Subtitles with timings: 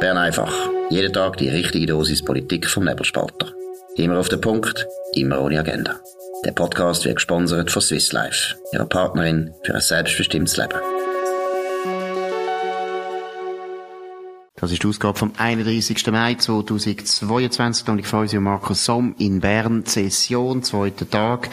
[0.00, 0.54] Bern einfach.
[0.90, 3.52] Jeden Tag die richtige Dosis Politik vom Nebelspalter.
[3.96, 5.96] Immer auf den Punkt, immer ohne Agenda.
[6.44, 10.78] Der Podcast wird gesponsert von Swiss Life, ihrer Partnerin für ein selbstbestimmtes Leben.
[14.54, 16.06] Das ist die Ausgabe vom 31.
[16.12, 17.88] Mai 2022.
[17.88, 19.84] Und ich freue mich Markus Somm in Bern.
[19.84, 21.48] Session, zweiter Tag.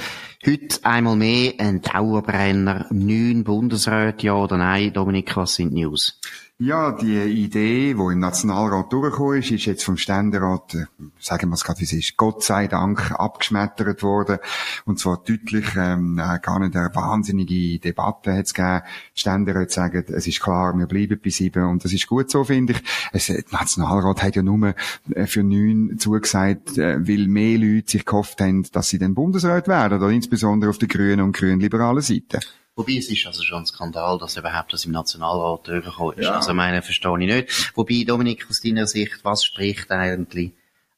[0.46, 2.86] Heute einmal mehr ein Dauerbrenner.
[2.92, 4.94] Neun Bundesräte, ja oder nein?
[4.94, 6.20] Dominik, was sind News?
[6.58, 10.86] Ja, die Idee, die im Nationalrat durchgekommen ist, ist jetzt vom Ständerat, äh,
[11.20, 14.38] sagen wir es gerade wie es ist, Gott sei Dank abgeschmettert worden.
[14.86, 18.84] Und zwar deutlich, ähm, äh, gar nicht eine wahnsinnige Debatte hat es gegeben.
[19.14, 21.66] Ständerat sagen, es ist klar, wir bleiben bei sieben.
[21.66, 22.84] Und das ist gut so, finde ich.
[23.12, 24.76] Es, der Nationalrat hat ja nur
[25.14, 29.68] äh, für neun zugesagt, äh, weil mehr Leute sich gehofft haben, dass sie dann Bundesrat
[29.68, 32.40] werden, oder insbesondere auf der grünen und grün-liberalen Seite.
[32.76, 36.26] Wobei, es ist also schon ein Skandal, dass überhaupt das im Nationalrat durchgekommen ist.
[36.26, 36.36] Ja.
[36.36, 37.72] Also, meine, verstehe ich nicht.
[37.76, 40.52] Wobei, Dominik, aus deiner Sicht, was spricht eigentlich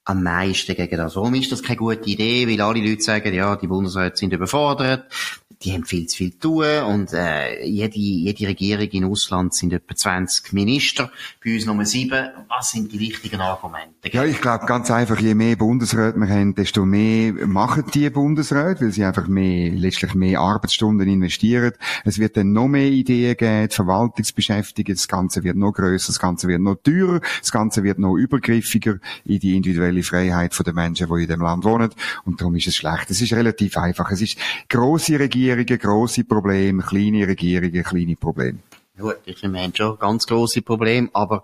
[0.03, 1.15] am meisten gegen das?
[1.15, 2.47] Warum ist das keine gute Idee?
[2.47, 5.05] Weil alle Leute sagen, ja, die Bundesräte sind überfordert
[5.63, 9.73] die haben viel zu viel zu tun und äh, jede, jede Regierung in Ausland sind
[9.73, 11.11] etwa 20 Minister,
[11.43, 12.29] bei uns Nummer sieben.
[12.47, 14.09] Was sind die wichtigen Argumente?
[14.11, 18.81] Ja, ich glaube ganz einfach, je mehr Bundesräte wir haben, desto mehr machen die Bundesräte,
[18.81, 21.73] weil sie einfach mehr, letztlich mehr Arbeitsstunden investieren.
[22.05, 26.47] Es wird dann noch mehr Ideen geben, Verwaltungsbeschäftigungen, das Ganze wird noch grösser, das Ganze
[26.47, 31.23] wird noch teurer, das Ganze wird noch übergriffiger in die individuelle Freiheit der Menschen, die
[31.23, 31.89] in dem Land wohnen
[32.25, 33.09] und darum ist es schlecht.
[33.09, 34.11] Es ist relativ einfach.
[34.11, 34.37] Es ist
[34.69, 38.59] grosse Regierungen Regierungen grosse Probleme, kleine Regierungen kleine Probleme.
[38.97, 41.43] Gut, ich haben schon ganz grosse Probleme, aber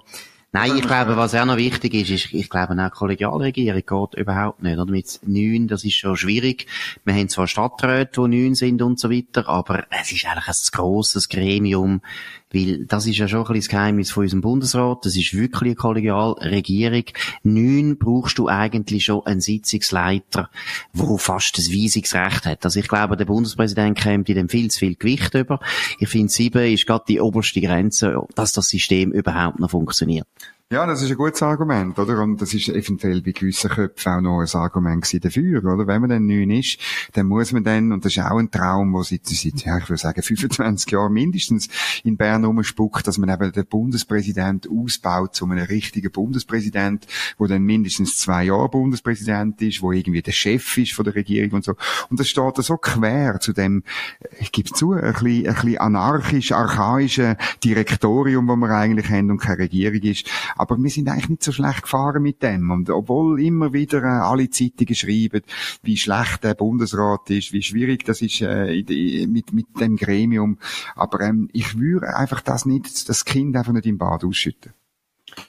[0.55, 4.61] Nein, ich glaube, was auch noch wichtig ist, ist, ich glaube, eine Kollegialregierung geht überhaupt
[4.61, 4.77] nicht.
[4.77, 6.67] Oder mit neun, das ist schon schwierig.
[7.03, 10.71] Wir haben zwar Stadträte, die neun sind und so weiter, aber es ist eigentlich ein
[10.71, 12.01] grosses Gremium,
[12.53, 15.05] weil das ist ja schon ein bisschen das Geheimnis von unserem Bundesrat.
[15.05, 17.05] Das ist wirklich eine Kollegialregierung.
[17.43, 20.49] Neun brauchst du eigentlich schon einen Sitzungsleiter,
[20.93, 22.63] der fast das Weisungsrecht hat.
[22.63, 25.59] Also ich glaube, der Bundespräsident kommt in dem viel zu viel Gewicht über.
[25.99, 30.27] Ich finde, sieben ist gerade die oberste Grenze, dass das System überhaupt noch funktioniert.
[30.71, 32.19] Ja, das ist ein gutes Argument, oder?
[32.23, 35.85] Und das ist eventuell bei gewissen Köpfen auch noch ein Argument dafür, oder?
[35.85, 36.79] Wenn man dann neun ist,
[37.11, 39.87] dann muss man dann, und das ist auch ein Traum, wo seit, seit ja, ich
[39.87, 41.67] würde sagen, 25 Jahren mindestens
[42.03, 47.05] in Bern rumspuckt, dass man eben den Bundespräsident ausbaut zu einem richtigen Bundespräsident,
[47.37, 51.51] wo dann mindestens zwei Jahre Bundespräsident ist, wo irgendwie der Chef ist von der Regierung
[51.51, 51.75] und so.
[52.09, 53.83] Und das steht da so quer zu dem,
[54.39, 59.37] ich gebe zu, ein bisschen, ein bisschen anarchisch, archaischen Direktorium, wo wir eigentlich haben und
[59.37, 60.27] keine Regierung ist.
[60.55, 62.71] Aber wir sind eigentlich nicht so schlecht gefahren mit dem.
[62.71, 65.41] Und obwohl immer wieder äh, alle Zeitungen schreiben,
[65.81, 68.83] wie schlecht der Bundesrat ist, wie schwierig das ist äh,
[69.27, 70.57] mit, mit dem Gremium.
[70.95, 74.73] Aber ähm, ich würde einfach das nicht, das Kind einfach nicht im Bad ausschütten.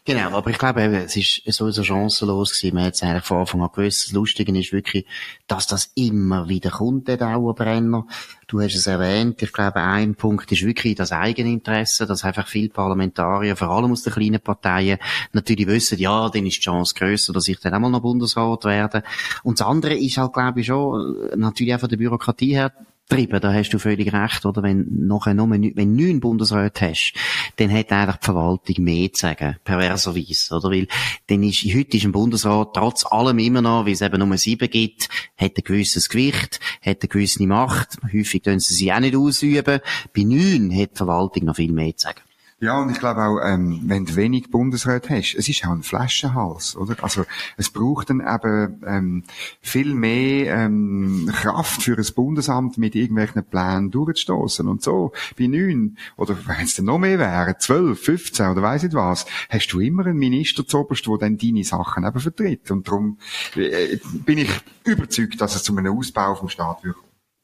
[0.04, 2.74] Genau, aber ich glaube eben, es ist sowieso chancenlos gewesen.
[2.74, 4.06] Man hat es eigentlich von Anfang an gewusst.
[4.06, 5.06] Das Lustige ist wirklich,
[5.46, 8.06] dass das immer wieder kommt, der Dauerbrenner.
[8.46, 9.40] Du hast es erwähnt.
[9.42, 14.02] Ich glaube, ein Punkt ist wirklich das Eigeninteresse, dass einfach viele Parlamentarier, vor allem aus
[14.02, 14.98] den kleinen Parteien,
[15.32, 18.64] natürlich wissen, ja, dann ist die Chance grösser, dass ich dann auch mal noch Bundesrat
[18.64, 19.02] werde.
[19.42, 22.72] Und das andere ist halt, glaube ich, schon, natürlich auch von der Bürokratie her,
[23.08, 24.62] treiben, da hast du völlig recht, oder?
[24.62, 27.12] Wenn nachher nur, wenn neun Bundesräte hast,
[27.56, 30.70] dann hat einfach die Verwaltung mehr zu sagen, perverserweise, oder?
[30.70, 30.88] Weil,
[31.26, 34.70] dann ist, heute ist ein Bundesrat trotz allem immer noch, weil es eben nur sieben
[34.70, 39.16] gibt, hat ein gewisses Gewicht, hat eine gewisse Macht, häufig können sie sie auch nicht
[39.16, 39.80] ausüben.
[40.16, 42.20] Bei neun hat die Verwaltung noch viel mehr zu sagen.
[42.60, 45.82] Ja, und ich glaube auch, ähm, wenn du wenig Bundesräte hast, es ist auch ein
[45.82, 46.94] Flaschenhals, oder?
[47.02, 47.24] Also
[47.56, 49.24] es braucht dann eben ähm,
[49.60, 55.12] viel mehr ähm, Kraft für ein Bundesamt mit irgendwelchen Plänen durchzustoßen und so.
[55.38, 59.26] Bei neun oder wenn es dann noch mehr wären, zwölf, fünfzehn oder weiß nicht was,
[59.50, 62.70] hast du immer einen Minister zu oberst, der dann deine Sachen eben vertritt.
[62.70, 63.18] Und darum
[63.56, 64.50] äh, bin ich
[64.84, 66.96] überzeugt, dass es zu einem Ausbau vom Staat wird.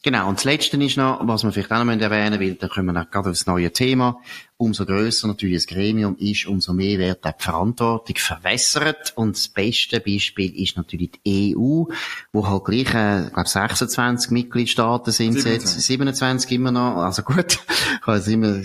[0.03, 2.69] Genau, und das Letzte ist noch, was wir vielleicht auch noch erwähnen müssen, weil da
[2.69, 4.19] kommen wir gerade aufs neue Thema
[4.61, 9.15] umso größer natürlich das Gremium ist, umso mehr wird die Verantwortung verwässert.
[9.17, 11.85] Und das beste Beispiel ist natürlich die EU,
[12.33, 15.53] wo halt gleich, äh, ich glaube 26 Mitgliedstaaten sind 27.
[15.53, 16.97] jetzt, 27 immer noch.
[16.97, 17.59] Also gut,
[18.03, 18.61] also immer,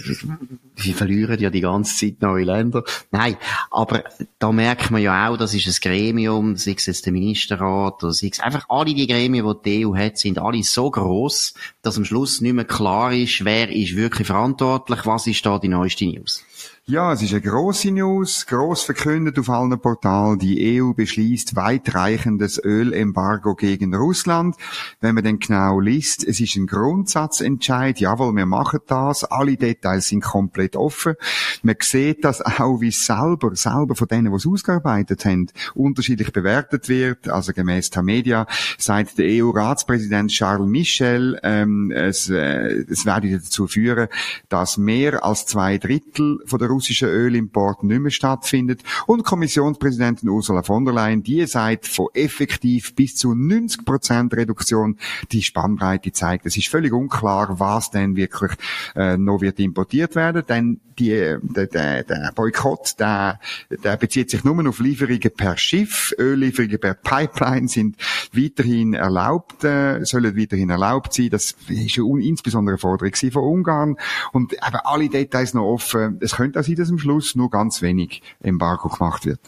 [0.76, 2.84] sie verlieren ja die ganze Zeit neue Länder.
[3.12, 3.38] Nein,
[3.72, 4.04] aber
[4.38, 8.12] da merkt man ja auch, das ist ein Gremium, sei es jetzt der Ministerrat oder
[8.12, 11.98] sei es einfach alle die Gremien, die die EU hat, sind alle so groß, dass
[11.98, 15.85] am Schluss nicht mehr klar ist, wer ist wirklich verantwortlich, was ist da die neue
[15.86, 16.44] neueste News?
[16.88, 20.38] Ja, es ist eine grosse News, gross verkündet auf allen Portalen.
[20.38, 24.56] Die EU beschließt weitreichendes Ölembargo gegen Russland.
[25.02, 28.00] Wenn man dann genau liest, es ist ein Grundsatzentscheid.
[28.00, 29.24] Jawohl, wir machen das.
[29.24, 31.16] Alle Details sind komplett offen.
[31.64, 36.88] Man sieht das auch, wie selber, selber von denen, die es ausgearbeitet haben, unterschiedlich bewertet
[36.88, 37.30] wird.
[37.30, 38.46] Also gemäß Tamedia
[38.78, 44.08] sagt der EU-Ratspräsident Charles Michel, ähm, es, äh, es werde dazu führen,
[44.50, 48.82] dass mehr als zwei Drittel von der russischen Ölimport nicht mehr stattfindet.
[49.08, 54.98] Und Kommissionspräsidentin Ursula von der Leyen, die sagt, von effektiv bis zu 90 Prozent Reduktion,
[55.32, 56.46] die Spannbreite zeigt.
[56.46, 58.52] Es ist völlig unklar, was denn wirklich
[58.96, 63.40] äh, noch wird importiert werden, denn die, der, der, der Boykott, der,
[63.84, 66.14] der bezieht sich nur auf Lieferungen per Schiff.
[66.18, 67.98] Öllieferungen per Pipeline sind
[68.34, 71.30] weiterhin erlaubt, äh, sollen weiterhin erlaubt sein.
[71.30, 73.98] Das ist insbesondere eine Forderung von Ungarn.
[74.32, 76.18] Und eben alle Details noch offen.
[76.22, 79.40] Es könnte sein, dass am Schluss nur ganz wenig Embargo gemacht wird.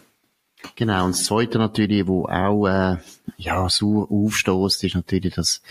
[0.75, 2.97] Genau, und das Zweite natürlich, wo auch äh,
[3.37, 5.61] ja, sauer aufstößt, ist natürlich, dass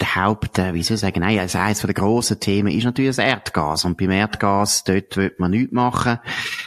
[0.00, 3.16] der Haupt, äh, wie soll ich sagen, nein, also eines der grossen Themen ist natürlich
[3.16, 3.84] das Erdgas.
[3.84, 6.18] Und beim Erdgas, dort wird man nichts machen.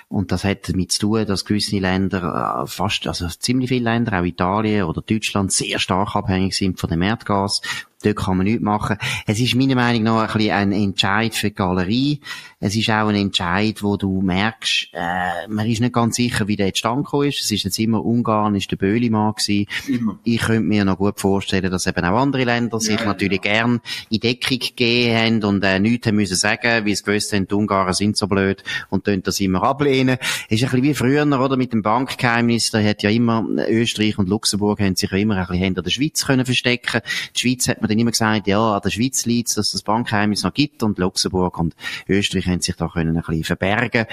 [0.09, 4.19] Und das hat damit zu tun, dass gewisse Länder, äh, fast, also ziemlich viele Länder,
[4.19, 7.62] auch Italien oder Deutschland, sehr stark abhängig sind von dem Erdgas.
[8.01, 8.98] Dort kann man nichts machen.
[9.25, 12.19] Es ist meiner Meinung nach ein bisschen ein Entscheid für die Galerie.
[12.59, 16.56] Es ist auch ein Entscheid, wo du merkst, äh, man ist nicht ganz sicher, wie
[16.56, 17.42] der zustande gekommen ist.
[17.42, 19.68] Es ist jetzt immer Ungarn, ist der Böhlimann gewesen.
[19.88, 20.19] Immer.
[20.24, 23.53] Ich könnte mir noch gut vorstellen, dass eben auch andere Länder sich ja, natürlich ja.
[23.53, 27.48] gern in Deckung gegeben haben und äh, nichts haben müssen sagen, wie es gewusst haben,
[27.48, 30.18] die Ungarn sind so blöd und tun das immer ablehnen.
[30.50, 32.71] Es ist ein bisschen wie früher, oder, mit dem Bankgeheimnis.
[32.71, 35.92] Da hat ja immer Österreich und Luxemburg haben sich ja immer ein bisschen hinter der
[35.92, 37.01] Schweiz können verstecken.
[37.36, 39.81] Die Schweiz hat man dann immer gesagt, ja, an der Schweiz liegt es, dass das
[39.83, 41.75] Bankgeheimnis noch gibt und Luxemburg und
[42.07, 44.05] Österreich haben sich da können ein bisschen verbergen.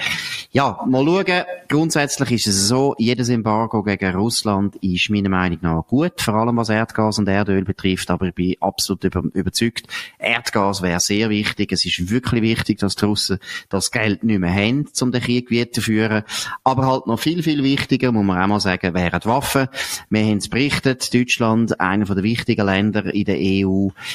[0.51, 1.43] Ja, mal schauen.
[1.67, 6.57] Grundsätzlich ist es so, jedes Embargo gegen Russland ist meiner Meinung nach gut, vor allem
[6.57, 9.87] was Erdgas und Erdöl betrifft, aber ich bin absolut über, überzeugt,
[10.17, 11.71] Erdgas wäre sehr wichtig.
[11.71, 13.39] Es ist wirklich wichtig, dass die Russen
[13.69, 16.23] das Geld nicht mehr haben, um den Krieg weiterzuführen.
[16.63, 19.67] Aber halt noch viel, viel wichtiger, muss man auch mal sagen, wären die Waffen.
[20.09, 23.68] Wir haben es berichtet, Deutschland, einer der wichtigen Länder in der EU,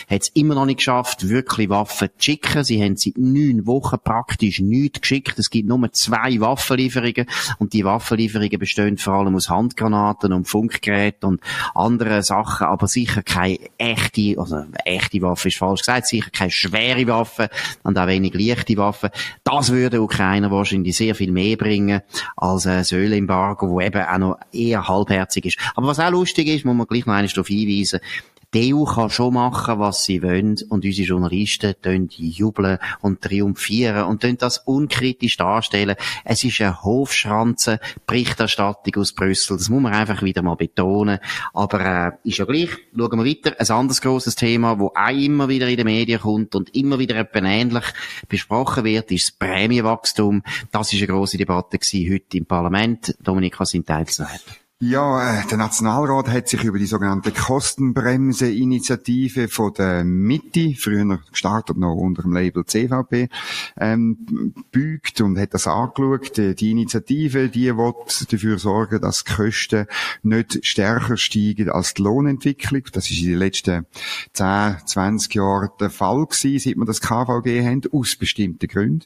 [0.09, 2.65] hat es immer noch nicht geschafft, wirklich Waffen zu schicken.
[2.65, 5.39] Sie haben seit neun Wochen praktisch nichts geschickt.
[5.39, 7.27] Es gibt nur zwei Waffenlieferungen
[7.59, 11.41] und die Waffenlieferungen bestehen vor allem aus Handgranaten und Funkgeräten und
[11.75, 17.07] anderen Sachen, aber sicher keine echte, also echte Waffe ist falsch gesagt, sicher keine schwere
[17.07, 17.49] Waffe
[17.83, 19.11] und auch wenig leichte Waffen.
[19.45, 22.03] Das würde Ukrainer wahrscheinlich sehr viel mehr bringen
[22.37, 25.59] als ein Ölembargo, wo eben auch noch eher halbherzig ist.
[25.75, 28.00] Aber was auch lustig ist, muss man gleich noch einmal darauf hinweisen,
[28.55, 31.75] die EU kann schon machen, was sie wollen, und unsere Journalisten
[32.09, 35.97] jubeln und triumphieren und das unkritisch darstellen.
[36.25, 39.56] Es ist eine Hofschranze Berichterstattung aus Brüssel.
[39.56, 41.19] Das muss man einfach wieder mal betonen.
[41.53, 42.71] Aber äh, ist ja gleich.
[42.97, 43.56] Schauen wir weiter.
[43.59, 47.17] Ein anderes grosses Thema, wo auch immer wieder in den Medien kommt und immer wieder
[47.17, 47.85] etwas ähnlich
[48.29, 50.43] besprochen wird, ist das Prämienwachstum.
[50.71, 53.17] Das ist eine grosse Debatte gewesen heute im Parlament.
[53.23, 54.63] Dominika, sind teilzunehmen.
[54.81, 61.76] Ja, äh, der Nationalrat hat sich über die sogenannte Kostenbremse-Initiative von der Mitte, früher gestartet
[61.76, 63.29] noch unter dem Label CVP,
[63.79, 66.37] ähm, bügt und hat das angeschaut.
[66.37, 67.94] Die Initiative, die will
[68.29, 69.87] dafür sorgen, dass die Kosten
[70.25, 72.82] nicht stärker steigen als die Lohnentwicklung.
[72.93, 73.87] Das ist in den letzten
[74.32, 79.05] 10, 20 Jahren der Fall gewesen, seit wir das KVG haben, aus bestimmten Gründen.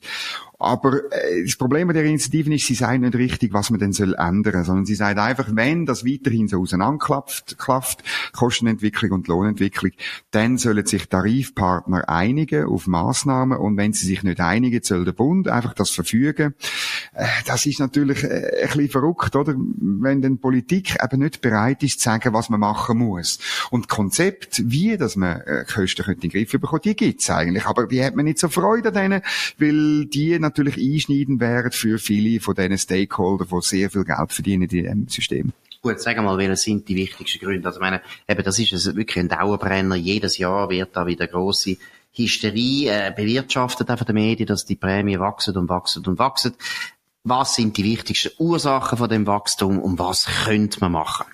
[0.60, 3.92] Aber äh, das Problem mit der Initiative ist, sie sagen nicht richtig, was man denn
[3.92, 9.92] soll ändern, sondern sie sagen einfach, wenn das weiterhin so auseinanderklafft, klafft, Kostenentwicklung und Lohnentwicklung,
[10.32, 15.12] dann sollen sich Tarifpartner einigen auf Maßnahmen und wenn sie sich nicht einigen, soll der
[15.12, 16.54] Bund einfach das verfügen.
[17.14, 19.54] Äh, das ist natürlich äh, ein bisschen verrückt, oder?
[19.56, 23.38] Wenn dann Politik eben nicht bereit ist, zu sagen, was man machen muss.
[23.70, 27.86] Und Konzept, wie dass man äh, Kosten in den Griff bekommt, die gibt's eigentlich, aber
[27.86, 29.22] die hat man nicht so Freude an denen,
[29.58, 34.62] weil die natürlich einschneidend wären für viele von diesen Stakeholder, die sehr viel Geld verdienen
[34.62, 35.52] in diesem System.
[35.80, 37.68] Gut, wir mal, welche sind die wichtigsten Gründe?
[37.68, 39.94] Also, ich meine, eben, das ist also wirklich ein Dauerbrenner.
[39.94, 41.76] Jedes Jahr wird da wieder grosse
[42.12, 46.54] Hysterie äh, bewirtschaftet von den Medien, dass die Prämie wachsen und wachsen und wachsen.
[47.28, 51.26] Was sind die wichtigsten Ursachen von dem Wachstum und was könnte man machen?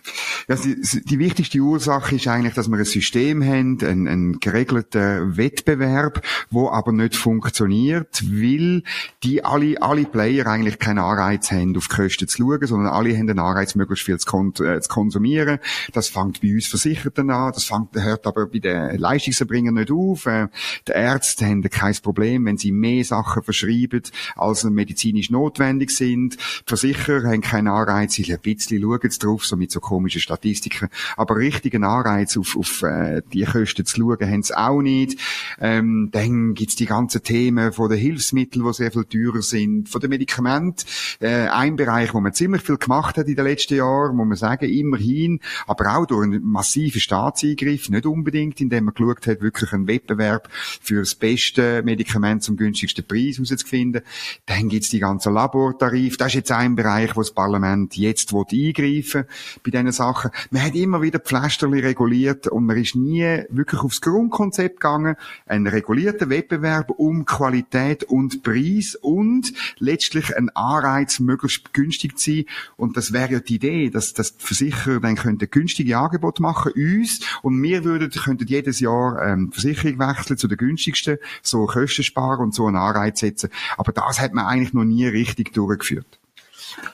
[0.49, 5.37] Ja, die, die wichtigste Ursache ist eigentlich, dass wir ein System haben, einen, einen geregelten
[5.37, 6.21] Wettbewerb,
[6.51, 8.83] wo aber nicht funktioniert, weil
[9.23, 13.17] die alle, alle Player eigentlich keinen Anreiz haben, auf die Kosten zu schauen, sondern alle
[13.17, 15.61] haben den Anreiz, möglichst viel zu, kon äh, zu konsumieren.
[15.93, 20.27] Das fängt bei uns Versicherten an, das fängt, hört aber bei den Leistungserbringern nicht auf.
[20.27, 20.49] Äh,
[20.89, 24.03] die Ärzte haben kein Problem, wenn sie mehr Sachen verschreiben,
[24.35, 26.35] als medizinisch notwendig sind.
[26.35, 30.21] Die Versicherer haben keinen Anreiz, sie ein bisschen schauen jetzt drauf, so mit so komischen
[30.21, 30.88] Statistiken.
[31.17, 35.19] Aber richtigen Anreiz auf, auf äh, die Kosten zu schauen, haben sie auch nicht.
[35.61, 40.00] Ähm, dann gibt's die ganzen Themen von den Hilfsmitteln, die sehr viel teurer sind, von
[40.00, 40.85] den Medikamenten.
[41.21, 44.37] Äh, ein Bereich, wo man ziemlich viel gemacht hat in den letzten Jahren, muss man
[44.37, 49.73] sagen, immerhin, aber auch durch einen massiven Staatseingriff, nicht unbedingt, indem man geschaut hat, wirklich
[49.73, 54.03] einen Wettbewerb für das beste Medikament zum günstigsten Preis herauszufinden.
[54.47, 56.18] Dann gibt's die ganzen Labortarife.
[56.18, 59.25] Das ist jetzt ein Bereich, wo das Parlament jetzt eingreifen
[59.62, 60.30] bei diesen Sachen.
[60.50, 65.16] Man hat immer wieder Pflasterli reguliert und man ist nie wirklich aufs Grundkonzept gegangen.
[65.47, 72.44] Ein regulierter Wettbewerb um Qualität und Preis und letztlich ein Anreiz, möglichst günstig zu sein.
[72.76, 76.73] Und das wäre ja die Idee, dass, dass die Versicherer dann könnten günstige Angebote machen,
[76.73, 82.02] uns, und wir würden, könnten jedes Jahr ähm, Versicherung wechseln zu der günstigsten, so Kosten
[82.02, 83.50] sparen und so einen Anreiz setzen.
[83.76, 86.19] Aber das hat man eigentlich noch nie richtig durchgeführt.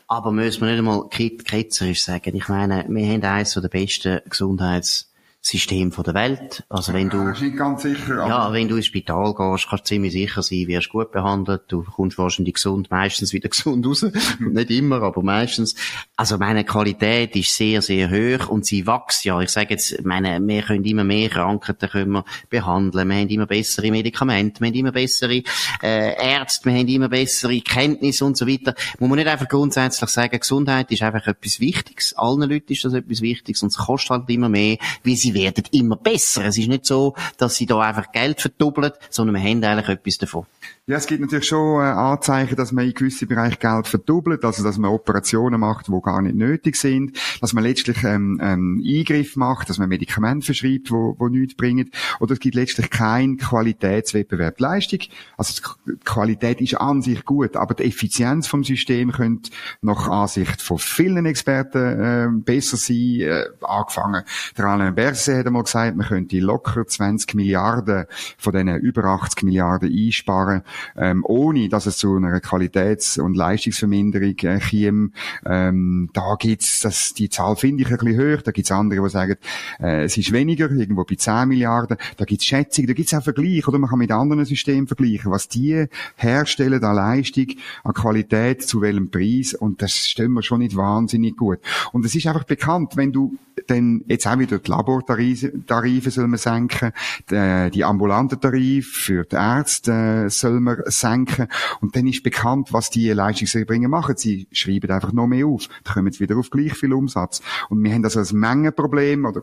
[0.06, 2.34] Aber müssen wir nicht einmal ketzerisch sagen?
[2.34, 5.09] Ich meine, wir haben eines der besten Gesundheits-
[5.42, 6.64] System von der Welt.
[6.68, 10.66] Also wenn du, sicher, ja, wenn du ins Spital gehst, kannst du ziemlich sicher sein,
[10.66, 14.04] wirst gut behandelt, du kommst wahrscheinlich gesund, meistens wieder gesund raus.
[14.38, 15.74] nicht immer, aber meistens.
[16.14, 19.40] Also meine Qualität ist sehr, sehr hoch und sie wächst ja.
[19.40, 23.46] Ich sage jetzt, meine, wir können immer mehr Krankheiten können wir behandeln, wir haben immer
[23.46, 25.42] bessere Medikamente, wir haben immer bessere
[25.82, 28.74] äh, Ärzte, wir haben immer bessere Kenntnisse und so weiter.
[28.98, 32.12] Muss man nicht einfach grundsätzlich sagen, Gesundheit ist einfach etwas Wichtiges.
[32.16, 35.34] Allen Leuten ist das etwas Wichtiges und es kostet halt immer mehr, wie sie sie
[35.34, 36.44] werden immer besser.
[36.44, 40.18] Es ist nicht so, dass sie da einfach Geld verdoppeln, sondern wir haben eigentlich etwas
[40.18, 40.46] davon.
[40.90, 44.64] Ja, es gibt natürlich schon äh, Anzeichen, dass man in gewissen Bereichen Geld verdoppelt, also
[44.64, 49.36] dass man Operationen macht, die gar nicht nötig sind, dass man letztlich ähm, ähm, Eingriff
[49.36, 54.58] macht, dass man Medikamente verschreibt, wo, wo nichts bringen, oder es gibt letztlich keinen Qualitätswettbewerb.
[54.58, 54.98] Leistung,
[55.36, 60.60] also die Qualität ist an sich gut, aber die Effizienz vom System könnte nach Ansicht
[60.60, 64.24] von vielen Experten äh, besser sein, äh, angefangen.
[64.58, 68.06] Der Alain Berset hat einmal gesagt, man könnte locker 20 Milliarden
[68.38, 70.64] von diesen über 80 Milliarden einsparen,
[70.96, 75.10] ähm, ohne dass es zu einer Qualitäts- und Leistungsverminderung äh, käme.
[75.44, 79.08] Ähm, da gibt's, das, die Zahl finde ich ein bisschen hoch, da gibt's andere, die
[79.10, 79.36] sagen,
[79.80, 83.68] äh, es ist weniger, irgendwo bei 10 Milliarden, da gibt's Schätzungen, da gibt's auch Vergleiche,
[83.68, 87.46] oder man kann mit anderen Systemen vergleichen, was die herstellen an Leistung,
[87.84, 91.58] an Qualität, zu welchem Preis, und das stellen wir schon nicht wahnsinnig gut.
[91.92, 96.38] Und es ist einfach bekannt, wenn du dann jetzt auch wieder die Labortarife soll man
[96.38, 96.92] senken,
[97.30, 101.48] die, die ambulanten Tarife für die Ärzte äh, soll man senken
[101.80, 104.16] und dann ist bekannt, was die Leistungserbringer machen.
[104.16, 105.68] Sie schreiben einfach noch mehr auf.
[105.84, 107.42] Da kommen sie wieder auf gleich viel Umsatz.
[107.68, 109.42] Und wir haben das als Mengenproblem oder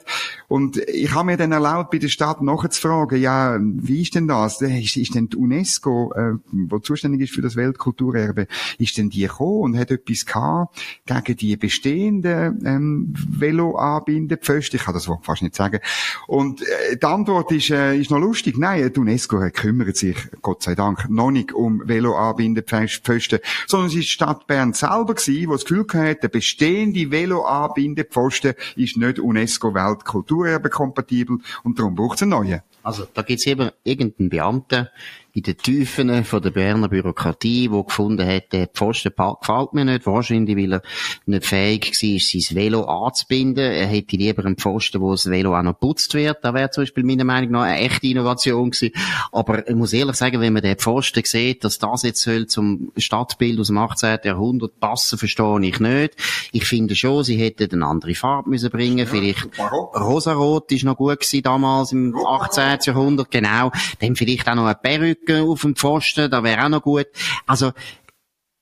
[0.49, 4.61] Und ich habe mir dann erlaubt, bei der Stadt nachzufragen, ja, wie ist denn das?
[4.61, 8.47] Ist, ist denn die UNESCO, äh, wo zuständig ist für das Weltkulturerbe,
[8.79, 14.77] ist denn die gekommen und hat etwas gehabt gegen die bestehenden ähm, Veloanbindepfosten?
[14.77, 15.79] Ich kann das fast nicht sagen.
[16.27, 18.57] Und äh, die Antwort ist, äh, ist noch lustig.
[18.57, 24.03] Nein, die UNESCO kümmert sich, Gott sei Dank, noch nicht um Veloanbindepfosten, sondern es ist
[24.03, 30.69] die Stadt Bern selber gewesen, die das Gefühl hatte, der bestehende Veloanbindepfosten ist nicht UNESCO-Weltkulturerbe
[30.69, 32.61] kompatibel und darum braucht es einen neuen.
[32.83, 34.89] Also, da gibt's eben irgendeinen Beamten,
[35.35, 40.05] in den Tiefen von der Berner Bürokratie, wo gefunden hat, der Pfosten gefällt mir nicht,
[40.05, 40.81] wahrscheinlich, weil er
[41.25, 43.63] nicht fähig war, sein Velo anzubinden.
[43.63, 46.37] Er hätte lieber einen Pfosten, wo das Velo auch noch putzt wird.
[46.43, 48.93] Da wäre zum Beispiel meiner Meinung nach eine echte Innovation gewesen.
[49.31, 52.91] Aber ich muss ehrlich sagen, wenn man den Pfosten sieht, dass das jetzt soll zum
[52.95, 54.19] Stadtbild aus dem 18.
[54.25, 56.15] Jahrhundert passen, verstehe ich nicht.
[56.51, 58.99] Ich finde schon, sie hätten eine andere Farbe müssen bringen.
[58.99, 59.47] Ja, vielleicht
[59.95, 62.77] Rosarot ist noch gut gewesen damals im 18.
[62.83, 63.71] Jahrhundert, genau.
[63.99, 67.07] Dann vielleicht auch noch eine Perücke auf dem Pfosten, da wäre auch noch gut.
[67.45, 67.71] Also,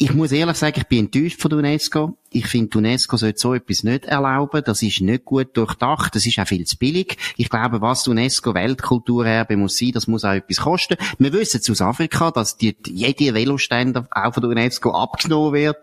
[0.01, 2.18] ich muss ehrlich sagen, ich bin enttäuscht von der UNESCO.
[2.32, 4.63] Ich finde, UNESCO sollte so etwas nicht erlauben.
[4.65, 6.15] Das ist nicht gut durchdacht.
[6.15, 7.18] Das ist auch viel zu billig.
[7.38, 10.98] Ich glaube, was UNESCO Weltkulturerbe muss sein, das muss auch etwas kosten.
[11.20, 15.77] Wir wissen aus Afrika, dass die, jede Veloständer auch von der UNESCO abgenommen wird.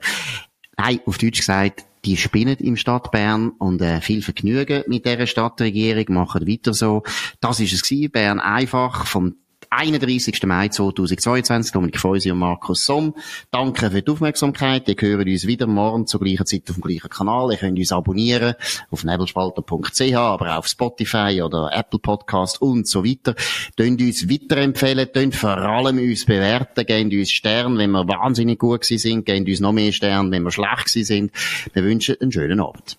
[0.77, 5.29] Nein, auf Deutsch gesagt, die spinnen im Stadt Bern und äh, viel Vergnügen mit dieser
[5.29, 7.05] Stadtregierung, machen weiter so.
[7.41, 9.37] Das ist es gewesen, Bern einfach vom
[9.71, 10.43] 31.
[10.45, 11.73] Mai 2022.
[11.73, 13.15] Dominik Feusi und Markus Somm.
[13.51, 14.89] Danke für die Aufmerksamkeit.
[14.89, 17.51] Ihr hört uns wieder morgen zur gleichen Zeit auf dem gleichen Kanal.
[17.53, 18.55] Ihr könnt uns abonnieren
[18.91, 23.35] auf nebelspalter.ch, aber auch auf Spotify oder Apple Podcast und so weiter.
[23.77, 28.85] Tönt uns weiterempfehlen, tönt vor allem uns bewerten, geben uns Sterne, wenn wir wahnsinnig gut
[28.85, 31.33] sind, geben uns noch mehr Sterne, wenn wir schlecht sind.
[31.73, 32.99] Wir wünschen einen schönen Abend.